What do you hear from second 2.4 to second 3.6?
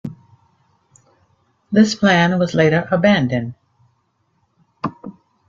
later abandoned.